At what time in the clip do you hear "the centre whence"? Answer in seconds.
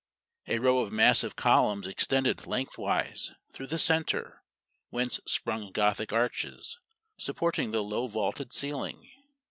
3.67-5.19